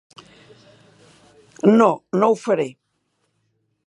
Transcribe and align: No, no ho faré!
No, 1.81 1.89
no 2.21 2.31
ho 2.31 2.39
faré! 2.47 2.67